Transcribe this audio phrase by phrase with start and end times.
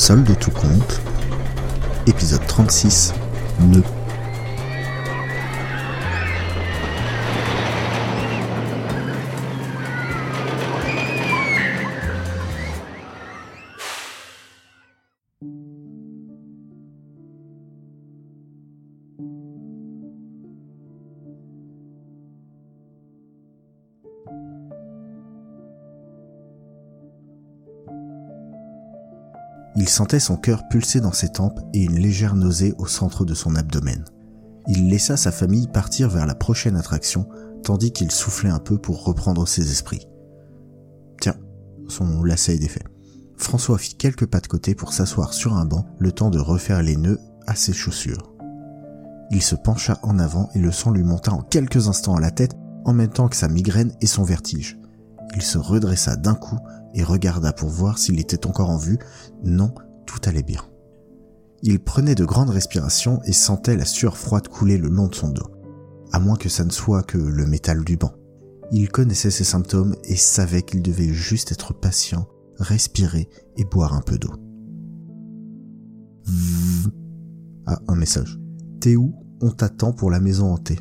[0.00, 0.98] Solde tout compte,
[2.06, 3.12] épisode 36,
[3.60, 3.82] Nœud.
[29.80, 33.32] Il sentait son cœur pulser dans ses tempes et une légère nausée au centre de
[33.32, 34.04] son abdomen.
[34.68, 37.26] Il laissa sa famille partir vers la prochaine attraction,
[37.64, 40.06] tandis qu'il soufflait un peu pour reprendre ses esprits.
[41.18, 41.36] Tiens,
[41.88, 42.84] son lacet est défait.
[43.38, 46.82] François fit quelques pas de côté pour s'asseoir sur un banc, le temps de refaire
[46.82, 48.34] les nœuds à ses chaussures.
[49.30, 52.30] Il se pencha en avant et le sang lui monta en quelques instants à la
[52.30, 52.52] tête,
[52.84, 54.78] en même temps que sa migraine et son vertige.
[55.34, 56.58] Il se redressa d'un coup
[56.94, 58.98] et regarda pour voir s'il était encore en vue.
[59.44, 59.72] Non,
[60.06, 60.62] tout allait bien.
[61.62, 65.28] Il prenait de grandes respirations et sentait la sueur froide couler le long de son
[65.28, 65.50] dos,
[66.12, 68.12] à moins que ça ne soit que le métal du banc.
[68.72, 72.28] Il connaissait ses symptômes et savait qu'il devait juste être patient,
[72.58, 74.32] respirer et boire un peu d'eau.
[77.66, 78.38] Ah, un message.
[78.80, 80.78] T'es où On t'attend pour la maison hantée.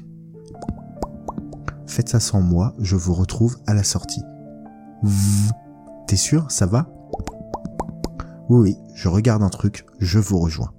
[1.88, 4.22] Faites ça sans moi, je vous retrouve à la sortie.
[6.08, 6.88] T'es sûr, ça va?
[8.50, 10.73] Oui, oui, je regarde un truc, je vous rejoins.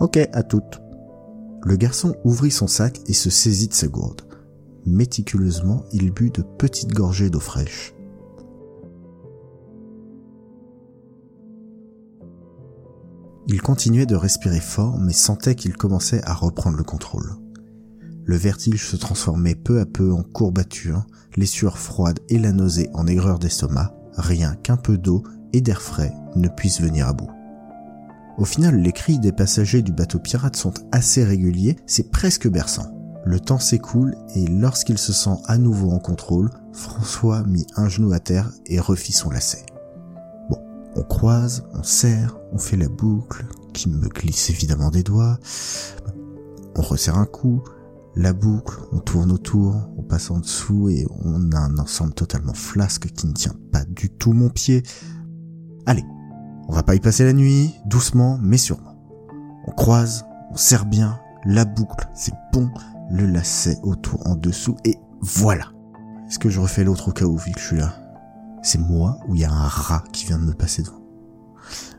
[0.00, 0.80] Ok, à toutes.
[1.64, 4.22] Le garçon ouvrit son sac et se saisit de sa gourde.
[4.84, 7.94] Méticuleusement, il but de petites gorgées d'eau fraîche.
[13.46, 17.30] Il continuait de respirer fort, mais sentait qu'il commençait à reprendre le contrôle.
[18.24, 21.06] Le vertige se transformait peu à peu en courbature,
[21.36, 25.82] les sueurs froides et la nausée en aigreur d'estomac, rien qu'un peu d'eau et d'air
[25.82, 27.30] frais ne puissent venir à bout.
[28.38, 32.94] Au final, les cris des passagers du bateau pirate sont assez réguliers, c'est presque berçant.
[33.24, 38.12] Le temps s'écoule et lorsqu'il se sent à nouveau en contrôle, François mit un genou
[38.12, 39.64] à terre et refit son lacet.
[40.48, 40.58] Bon,
[40.96, 43.44] on croise, on serre, on fait la boucle,
[43.74, 45.38] qui me glisse évidemment des doigts,
[46.74, 47.62] on resserre un coup,
[48.14, 52.54] la boucle, on tourne autour, on passe en dessous et on a un ensemble totalement
[52.54, 54.82] flasque qui ne tient pas du tout mon pied.
[55.86, 56.04] Allez,
[56.68, 58.96] on va pas y passer la nuit, doucement mais sûrement.
[59.66, 62.70] On croise, on serre bien, la boucle, c'est bon,
[63.10, 65.72] le lacet autour en dessous et voilà.
[66.28, 67.94] Est-ce que je refais l'autre au cas où vu que je suis là?
[68.62, 71.00] C'est moi ou il y a un rat qui vient de me passer devant?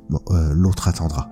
[0.10, 1.30] Bon, euh, l'autre attendra.